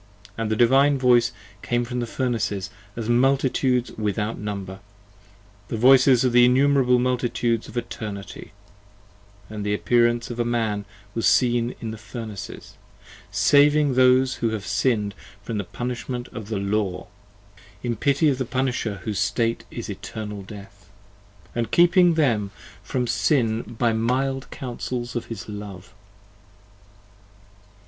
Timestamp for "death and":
20.41-21.69